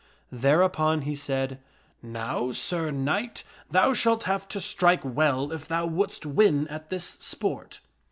Thereupon 0.31 1.01
he 1.03 1.13
said," 1.13 1.59
Now, 2.01 2.49
Sir 2.51 2.89
Knight, 2.89 3.43
thou 3.69 3.93
shalt 3.93 4.23
have 4.23 4.47
to 4.47 4.59
strike, 4.59 5.01
well 5.03 5.51
if 5.51 5.67
thou 5.67 5.85
wouldst 5.85 6.25
win 6.25 6.67
at 6.69 6.89
this 6.89 7.17
sport." 7.19 7.81